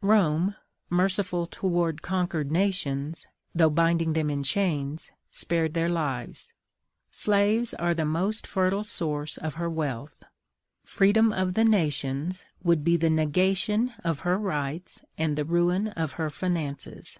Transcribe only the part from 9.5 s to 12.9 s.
her wealth; freedom of the nations would